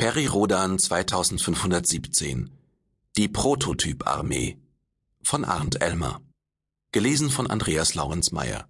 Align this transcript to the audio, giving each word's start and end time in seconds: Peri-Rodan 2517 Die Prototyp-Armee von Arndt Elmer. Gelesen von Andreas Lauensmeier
Peri-Rodan 0.00 0.78
2517 0.78 2.48
Die 3.18 3.28
Prototyp-Armee 3.28 4.56
von 5.22 5.44
Arndt 5.44 5.82
Elmer. 5.82 6.22
Gelesen 6.90 7.28
von 7.28 7.46
Andreas 7.48 7.94
Lauensmeier 7.94 8.66